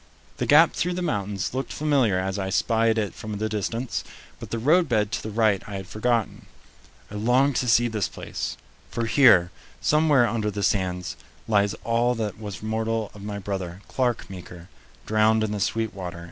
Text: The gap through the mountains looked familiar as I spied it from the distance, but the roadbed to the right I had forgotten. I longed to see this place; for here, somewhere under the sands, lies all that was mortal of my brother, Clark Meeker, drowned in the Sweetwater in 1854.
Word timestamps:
The 0.37 0.47
gap 0.47 0.73
through 0.73 0.95
the 0.95 1.03
mountains 1.03 1.53
looked 1.53 1.71
familiar 1.71 2.17
as 2.17 2.39
I 2.39 2.49
spied 2.49 2.97
it 2.97 3.13
from 3.13 3.37
the 3.37 3.47
distance, 3.47 4.03
but 4.39 4.49
the 4.49 4.57
roadbed 4.57 5.11
to 5.11 5.21
the 5.21 5.29
right 5.29 5.61
I 5.69 5.75
had 5.75 5.85
forgotten. 5.85 6.47
I 7.11 7.15
longed 7.17 7.55
to 7.57 7.67
see 7.67 7.87
this 7.87 8.07
place; 8.07 8.57
for 8.89 9.05
here, 9.05 9.51
somewhere 9.79 10.25
under 10.27 10.49
the 10.49 10.63
sands, 10.63 11.17
lies 11.47 11.75
all 11.83 12.15
that 12.15 12.39
was 12.39 12.63
mortal 12.63 13.11
of 13.13 13.21
my 13.21 13.37
brother, 13.37 13.81
Clark 13.87 14.27
Meeker, 14.27 14.69
drowned 15.05 15.43
in 15.43 15.51
the 15.51 15.59
Sweetwater 15.59 15.89
in 15.89 15.89
1854. 16.05 16.19